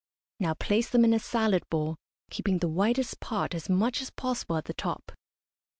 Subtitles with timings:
[0.39, 1.95] Now place them in a salad bowl,
[2.31, 5.11] keeping the whitest part as much as possible at the top.